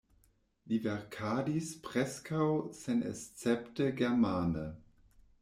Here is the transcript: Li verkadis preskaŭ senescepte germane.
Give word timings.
Li 0.69 0.77
verkadis 0.85 1.69
preskaŭ 1.83 2.47
senescepte 2.79 3.91
germane. 4.03 4.67